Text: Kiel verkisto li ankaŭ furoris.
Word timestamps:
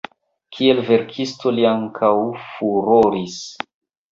Kiel 0.55 0.79
verkisto 0.87 1.53
li 1.57 1.67
ankaŭ 1.73 2.11
furoris. 2.47 3.37